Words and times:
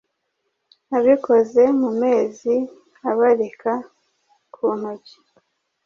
abikoze 0.97 1.63
mu 1.79 1.89
mezi 2.01 2.53
abarika 3.09 3.73
ku 4.53 4.65
ntoki 4.79 5.15